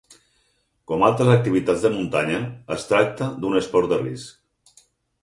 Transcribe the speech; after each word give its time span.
Com 0.91 1.05
altres 1.07 1.29
activitats 1.33 1.85
de 1.87 1.93
muntanya, 1.97 2.41
es 2.79 2.89
tracta 2.95 3.31
d'un 3.45 3.63
esport 3.65 3.95
de 3.97 4.05
risc. 4.07 4.87